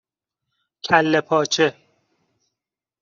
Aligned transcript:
کله 0.85 1.21
پاچه 1.27 1.67